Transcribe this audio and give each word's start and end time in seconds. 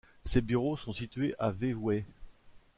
Ses 0.23 0.41
bureaux 0.41 0.77
sont 0.77 0.93
situés 0.93 1.35
à 1.37 1.51
Vevey. 1.51 2.05